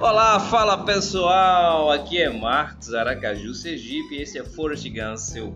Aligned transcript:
Olá, 0.00 0.38
fala 0.38 0.84
pessoal! 0.84 1.90
Aqui 1.90 2.22
é 2.22 2.30
Marcos 2.30 2.94
Aracaju 2.94 3.52
Sergipe 3.52 4.14
e 4.14 4.22
esse 4.22 4.38
é 4.38 4.44
Forest 4.44 4.88
Gun, 4.88 5.16
seu 5.16 5.52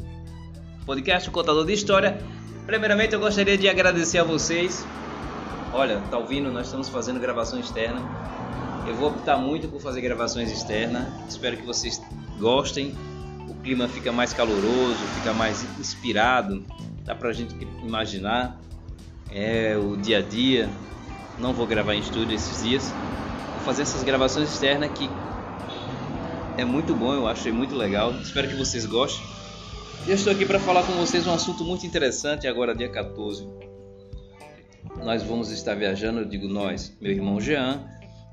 podcast 0.84 1.30
contador 1.30 1.64
de 1.64 1.72
história. 1.72 2.20
Primeiramente, 2.66 3.14
eu 3.14 3.20
gostaria 3.20 3.56
de 3.56 3.68
agradecer 3.68 4.18
a 4.18 4.24
vocês. 4.24 4.84
Olha, 5.72 6.00
tá 6.10 6.18
ouvindo? 6.18 6.50
Nós 6.50 6.66
estamos 6.66 6.88
fazendo 6.88 7.20
gravação 7.20 7.60
externa. 7.60 8.02
Eu 8.84 8.96
vou 8.96 9.10
optar 9.10 9.36
muito 9.36 9.68
por 9.68 9.80
fazer 9.80 10.00
gravações 10.00 10.50
externas. 10.50 11.06
Espero 11.28 11.56
que 11.56 11.64
vocês 11.64 12.02
gostem. 12.40 12.96
O 13.48 13.54
clima 13.62 13.86
fica 13.86 14.10
mais 14.10 14.32
caloroso, 14.32 14.98
fica 15.18 15.32
mais 15.32 15.62
inspirado. 15.78 16.66
Dá 17.04 17.14
pra 17.14 17.32
gente 17.32 17.54
imaginar. 17.84 18.60
É 19.30 19.76
o 19.76 19.96
dia 19.96 20.18
a 20.18 20.22
dia. 20.22 20.68
Não 21.38 21.52
vou 21.52 21.64
gravar 21.64 21.94
em 21.94 22.00
estúdio 22.00 22.34
esses 22.34 22.64
dias 22.64 22.92
fazer 23.62 23.82
essas 23.82 24.02
gravações 24.02 24.52
externas 24.52 24.90
que 24.90 25.08
é 26.56 26.64
muito 26.64 26.94
bom, 26.94 27.14
eu 27.14 27.26
achei 27.26 27.50
muito 27.50 27.74
legal. 27.74 28.12
Espero 28.20 28.48
que 28.48 28.54
vocês 28.54 28.84
gostem. 28.84 29.24
Eu 30.06 30.14
estou 30.14 30.32
aqui 30.32 30.44
para 30.44 30.58
falar 30.58 30.82
com 30.82 30.92
vocês 30.94 31.26
um 31.26 31.32
assunto 31.32 31.64
muito 31.64 31.86
interessante 31.86 32.46
agora 32.46 32.74
dia 32.74 32.88
14. 32.88 33.48
Nós 35.02 35.22
vamos 35.22 35.50
estar 35.50 35.74
viajando, 35.74 36.20
eu 36.20 36.24
digo 36.24 36.48
nós, 36.48 36.96
meu 37.00 37.12
irmão 37.12 37.40
Jean, 37.40 37.80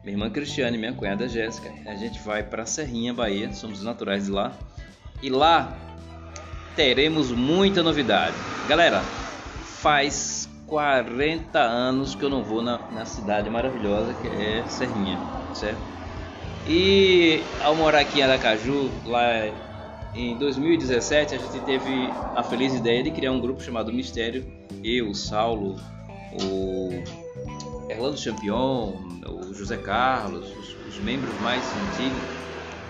minha 0.03 0.15
irmã 0.15 0.29
Cristiane, 0.29 0.77
minha 0.77 0.93
cunhada 0.93 1.27
Jéssica. 1.27 1.71
A 1.85 1.95
gente 1.95 2.19
vai 2.19 2.43
para 2.43 2.65
Serrinha, 2.65 3.13
Bahia, 3.13 3.53
somos 3.53 3.83
naturais 3.83 4.25
de 4.25 4.31
lá. 4.31 4.53
E 5.21 5.29
lá 5.29 5.77
teremos 6.75 7.31
muita 7.31 7.83
novidade. 7.83 8.35
Galera, 8.67 9.01
faz 9.81 10.48
40 10.69 11.59
anos 11.59 12.13
que 12.13 12.23
eu 12.23 12.29
não 12.29 12.43
vou 12.43 12.61
na, 12.61 12.77
na 12.91 13.03
cidade 13.03 13.49
maravilhosa 13.49 14.13
que 14.13 14.27
é 14.27 14.63
Serrinha, 14.67 15.17
certo? 15.53 15.81
E 16.67 17.41
ao 17.63 17.75
morar 17.75 18.01
aqui 18.01 18.19
em 18.19 18.23
Aracaju, 18.23 18.91
lá 19.05 19.47
em 20.13 20.37
2017, 20.37 21.35
a 21.35 21.37
gente 21.39 21.59
teve 21.61 22.09
a 22.35 22.43
feliz 22.43 22.75
ideia 22.75 23.01
de 23.01 23.09
criar 23.09 23.31
um 23.31 23.39
grupo 23.39 23.61
chamado 23.61 23.91
Mistério. 23.91 24.45
Eu, 24.83 25.09
o 25.09 25.15
Saulo, 25.15 25.75
o 26.43 27.03
Erlando 27.89 28.17
Champion, 28.17 28.93
o 29.27 29.53
José 29.53 29.77
Carlos, 29.77 30.45
os, 30.55 30.87
os 30.87 30.99
membros 30.99 31.33
mais 31.41 31.63
antigos. 31.63 32.39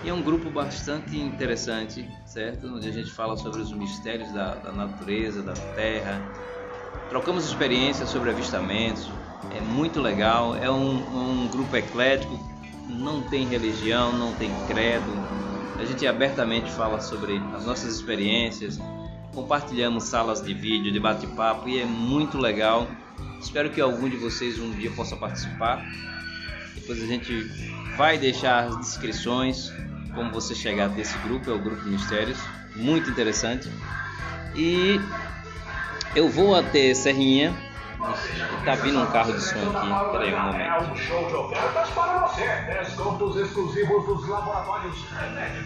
E 0.04 0.08
é 0.08 0.14
um 0.14 0.22
grupo 0.22 0.50
bastante 0.50 1.18
interessante, 1.18 2.06
certo? 2.26 2.66
Onde 2.66 2.88
a 2.88 2.92
gente 2.92 3.10
fala 3.10 3.36
sobre 3.36 3.60
os 3.60 3.72
mistérios 3.72 4.30
da, 4.32 4.54
da 4.54 4.72
natureza, 4.72 5.42
da 5.42 5.52
terra, 5.74 6.20
Trocamos 7.10 7.44
experiências 7.44 8.08
sobre 8.08 8.30
avistamentos, 8.30 9.10
é 9.52 9.60
muito 9.60 10.00
legal. 10.00 10.54
É 10.54 10.70
um, 10.70 11.42
um 11.42 11.48
grupo 11.48 11.76
eclético, 11.76 12.38
não 12.88 13.20
tem 13.22 13.44
religião, 13.48 14.12
não 14.12 14.32
tem 14.34 14.48
credo. 14.68 15.10
A 15.76 15.84
gente 15.84 16.06
abertamente 16.06 16.70
fala 16.70 17.00
sobre 17.00 17.42
as 17.52 17.66
nossas 17.66 17.96
experiências, 17.96 18.78
compartilhamos 19.34 20.04
salas 20.04 20.40
de 20.40 20.54
vídeo, 20.54 20.92
de 20.92 21.00
bate-papo 21.00 21.68
e 21.68 21.80
é 21.80 21.84
muito 21.84 22.38
legal. 22.38 22.86
Espero 23.40 23.70
que 23.70 23.80
algum 23.80 24.08
de 24.08 24.16
vocês 24.16 24.60
um 24.60 24.70
dia 24.70 24.92
possa 24.92 25.16
participar. 25.16 25.84
Depois 26.76 27.02
a 27.02 27.06
gente 27.06 27.42
vai 27.96 28.18
deixar 28.18 28.68
as 28.68 28.76
descrições 28.78 29.72
como 30.14 30.30
você 30.30 30.54
chegar 30.54 30.88
desse 30.88 31.18
grupo, 31.18 31.50
é 31.50 31.54
o 31.54 31.58
grupo 31.58 31.82
Mistérios, 31.88 32.38
muito 32.76 33.10
interessante. 33.10 33.68
E 34.54 35.00
eu 36.14 36.28
vou 36.28 36.54
até 36.54 36.92
Serrinha. 36.94 37.54
Tá 38.64 38.74
vindo 38.76 38.98
um 38.98 39.06
carro 39.06 39.32
de 39.34 39.42
som 39.42 39.58
aqui. 39.58 40.12
Peraí 40.12 40.34
um 40.34 40.40
momento. 40.40 40.60
É 40.60 40.90
um 40.90 40.96
show 40.96 41.28
de 41.28 41.34
ofertas 41.34 41.90
para 41.90 42.26
você. 42.26 42.44
Descontos 42.78 43.36
exclusivos 43.36 44.06
dos 44.06 44.28
laboratórios. 44.28 44.96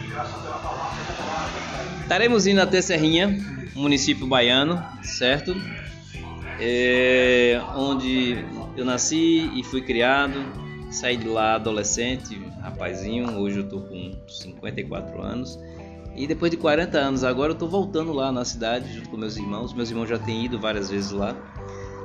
de 0.00 0.06
graça 0.08 0.38
pela 0.38 2.00
Estaremos 2.02 2.46
indo 2.46 2.60
até 2.60 2.82
Serrinha, 2.82 3.38
município 3.74 4.26
baiano, 4.26 4.84
certo? 5.02 5.54
É, 6.60 7.60
onde 7.76 8.44
eu 8.76 8.84
nasci 8.84 9.50
e 9.54 9.62
fui 9.62 9.80
criado. 9.80 10.44
Saí 10.90 11.16
de 11.16 11.28
lá 11.28 11.54
adolescente, 11.54 12.40
rapazinho. 12.60 13.38
Hoje 13.38 13.58
eu 13.58 13.68
tô 13.68 13.80
com 13.80 14.12
54 14.28 15.22
anos. 15.22 15.58
E 16.16 16.26
depois 16.26 16.50
de 16.50 16.56
40 16.56 16.96
anos 16.96 17.24
agora 17.24 17.52
eu 17.52 17.56
tô 17.56 17.66
voltando 17.66 18.12
lá 18.12 18.30
na 18.30 18.44
cidade 18.44 18.92
junto 18.92 19.08
com 19.08 19.16
meus 19.16 19.36
irmãos. 19.36 19.72
Meus 19.72 19.90
irmãos 19.90 20.08
já 20.08 20.18
têm 20.18 20.44
ido 20.44 20.60
várias 20.60 20.90
vezes 20.90 21.10
lá, 21.10 21.36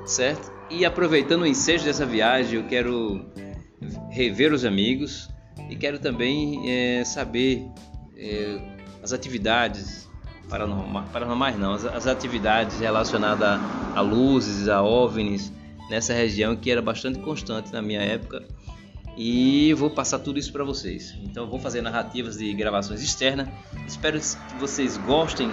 certo? 0.06 0.52
E 0.70 0.84
aproveitando 0.86 1.44
o 1.44 1.48
ensejo 1.48 1.86
dessa 1.86 2.06
viagem, 2.06 2.60
eu 2.60 2.68
quero 2.68 3.26
rever 4.10 4.52
os 4.52 4.66
amigos 4.66 5.30
e 5.70 5.76
quero 5.76 6.00
também 6.00 6.70
é, 6.70 7.04
saber 7.06 7.68
é, 8.18 8.60
as 9.04 9.14
atividades 9.14 10.10
paranormais, 10.50 11.10
paranormais 11.12 11.58
não, 11.58 11.74
as, 11.74 11.86
as 11.86 12.08
atividades 12.08 12.80
relacionadas 12.80 13.48
a, 13.48 13.94
a 13.96 14.02
luzes, 14.02 14.68
a 14.68 14.82
OVNIs 14.82 15.52
nessa 15.90 16.14
região 16.14 16.56
que 16.56 16.72
era 16.72 16.82
bastante 16.82 17.20
constante 17.20 17.72
na 17.72 17.82
minha 17.82 18.02
época 18.02 18.44
e 19.18 19.74
vou 19.74 19.90
passar 19.90 20.20
tudo 20.20 20.40
isso 20.40 20.52
para 20.52 20.64
vocês. 20.64 21.16
Então 21.24 21.48
vou 21.48 21.60
fazer 21.60 21.82
narrativas 21.82 22.38
de 22.38 22.54
gravações 22.54 23.02
externas. 23.02 23.48
Espero 23.88 24.20
que 24.20 24.56
vocês 24.60 24.98
gostem 24.98 25.50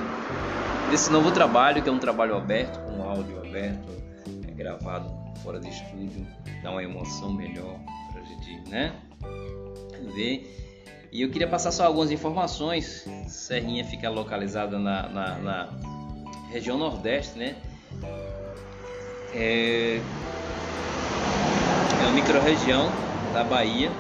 desse 0.91 1.11
novo 1.11 1.31
trabalho, 1.33 1.83
que 1.83 1.89
é 1.89 1.93
um 1.93 1.99
trabalho 1.99 2.37
aberto, 2.37 2.79
com 2.81 3.03
áudio 3.03 3.39
aberto, 3.41 3.89
é 4.47 4.51
gravado 4.53 5.11
fora 5.43 5.61
de 5.61 5.69
estúdio, 5.69 6.27
dá 6.63 6.71
uma 6.71 6.83
emoção 6.83 7.33
melhor 7.33 7.79
para 8.13 8.23
a 8.23 8.25
gente, 8.25 8.71
né? 8.71 8.93
Ver. 10.15 10.53
E 11.13 11.23
eu 11.23 11.31
queria 11.31 11.49
passar 11.49 11.73
só 11.73 11.87
algumas 11.87 12.11
informações. 12.11 13.09
Serrinha 13.27 13.85
fica 13.85 14.11
localizada 14.11 14.79
na, 14.79 15.09
na, 15.09 15.39
na 15.39 15.69
região 16.51 16.77
nordeste, 16.77 17.39
né? 17.39 17.57
É, 19.35 20.01
é 22.01 22.03
uma 22.03 22.13
micro-região 22.13 22.91
da 23.37 23.45
Bahia, 23.45 23.93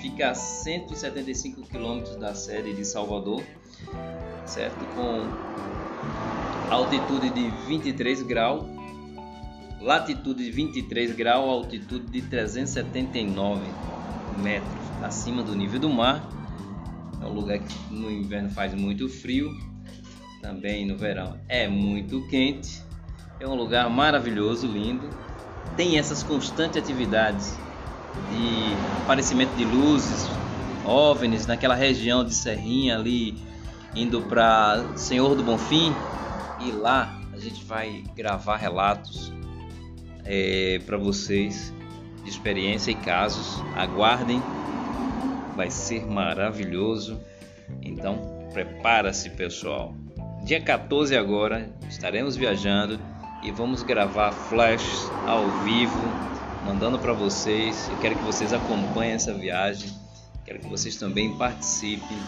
fica 0.00 0.30
a 0.30 0.34
175 0.34 1.62
quilômetros 1.62 2.16
da 2.16 2.34
sede 2.34 2.74
de 2.74 2.84
Salvador, 2.84 3.40
certo? 4.44 4.84
Com 4.96 5.22
altitude 6.68 7.30
de 7.30 7.48
23 7.68 8.22
graus, 8.22 8.64
latitude 9.80 10.44
de 10.44 10.50
23 10.50 11.14
graus, 11.14 11.48
altitude 11.48 12.10
de 12.10 12.22
379 12.22 13.60
metros 14.42 14.74
acima 15.04 15.44
do 15.44 15.54
nível 15.54 15.78
do 15.78 15.88
mar. 15.88 16.28
É 17.22 17.26
um 17.26 17.32
lugar 17.32 17.60
que 17.60 17.94
no 17.94 18.10
inverno 18.10 18.50
faz 18.50 18.74
muito 18.74 19.08
frio, 19.08 19.56
também 20.42 20.84
no 20.84 20.96
verão 20.96 21.38
é 21.48 21.68
muito 21.68 22.26
quente. 22.26 22.82
É 23.38 23.46
um 23.46 23.54
lugar 23.54 23.88
maravilhoso, 23.88 24.66
lindo. 24.66 25.08
Tem 25.76 25.96
essas 25.96 26.24
constantes 26.24 26.76
atividades 26.82 27.56
de 28.30 29.02
aparecimento 29.02 29.54
de 29.56 29.64
luzes, 29.64 30.28
OVNIs 30.84 31.46
naquela 31.46 31.74
região 31.74 32.24
de 32.24 32.34
Serrinha 32.34 32.96
ali, 32.96 33.36
indo 33.94 34.22
para 34.22 34.84
Senhor 34.96 35.34
do 35.34 35.42
Bonfim. 35.42 35.92
E 36.60 36.70
lá 36.70 37.20
a 37.32 37.38
gente 37.38 37.64
vai 37.64 38.02
gravar 38.14 38.56
relatos 38.56 39.32
é, 40.24 40.80
para 40.86 40.96
vocês 40.96 41.72
de 42.24 42.30
experiência 42.30 42.90
e 42.90 42.94
casos. 42.94 43.62
Aguardem, 43.76 44.42
vai 45.54 45.70
ser 45.70 46.06
maravilhoso. 46.06 47.20
Então 47.82 48.48
prepara-se 48.52 49.30
pessoal. 49.30 49.94
Dia 50.44 50.60
14 50.60 51.16
agora 51.16 51.68
estaremos 51.88 52.36
viajando 52.36 53.00
e 53.42 53.50
vamos 53.50 53.82
gravar 53.82 54.32
flashes 54.32 55.10
ao 55.26 55.48
vivo 55.64 56.35
mandando 56.66 56.98
para 56.98 57.12
vocês. 57.12 57.88
Eu 57.88 57.96
quero 57.98 58.16
que 58.16 58.24
vocês 58.24 58.52
acompanhem 58.52 59.12
essa 59.12 59.32
viagem. 59.32 59.88
Quero 60.44 60.58
que 60.58 60.66
vocês 60.66 60.96
também 60.96 61.38
participem 61.38 62.18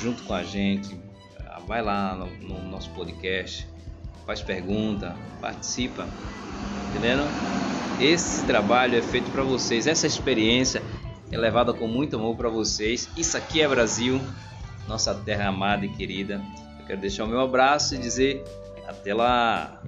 junto 0.00 0.22
com 0.22 0.32
a 0.32 0.44
gente. 0.44 0.96
Ah, 1.44 1.60
vai 1.66 1.82
lá 1.82 2.14
no, 2.14 2.26
no 2.26 2.62
nosso 2.70 2.88
podcast, 2.90 3.68
faz 4.24 4.40
pergunta, 4.40 5.16
participa. 5.40 6.08
Entendendo? 6.88 7.24
Esse 8.00 8.44
trabalho 8.46 8.96
é 8.96 9.02
feito 9.02 9.28
para 9.32 9.42
vocês. 9.42 9.88
Essa 9.88 10.06
experiência 10.06 10.80
é 11.32 11.36
levada 11.36 11.74
com 11.74 11.88
muito 11.88 12.14
amor 12.14 12.36
para 12.36 12.48
vocês. 12.48 13.08
Isso 13.16 13.36
aqui 13.36 13.60
é 13.60 13.66
Brasil, 13.66 14.20
nossa 14.86 15.12
terra 15.12 15.48
amada 15.48 15.84
e 15.84 15.88
querida. 15.88 16.40
Eu 16.78 16.86
quero 16.86 17.00
deixar 17.00 17.24
o 17.24 17.26
meu 17.26 17.40
abraço 17.40 17.96
e 17.96 17.98
dizer 17.98 18.44
até 18.86 19.12
lá. 19.12 19.82